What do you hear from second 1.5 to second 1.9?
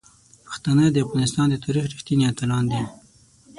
تاریخ